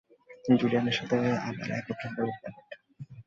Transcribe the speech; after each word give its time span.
জুলিয়ানের 0.59 0.95
সাথে 0.99 1.15
আবার 1.39 1.67
একত্র 1.79 2.05
হবার 2.13 2.39
ব্যাপারটা। 2.43 2.75